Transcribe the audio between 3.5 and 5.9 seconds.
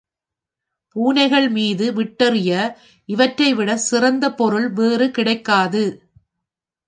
விடச் சிறந்த பொருள் வேறு கிடைக்காது.